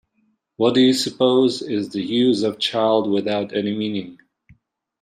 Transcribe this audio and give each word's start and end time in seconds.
What 0.55 0.73
do 0.73 0.81
you 0.81 0.93
suppose 0.93 1.61
is 1.61 1.89
the 1.89 2.01
use 2.01 2.41
of 2.41 2.57
child 2.57 3.07
without 3.11 3.55
any 3.55 3.75
meaning? 3.77 4.17